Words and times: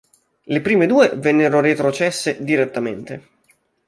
Le 0.45 0.61
prime 0.61 0.87
due 0.87 1.11
vennero 1.13 1.59
retrocesse 1.59 2.43
direttamente. 2.43 3.27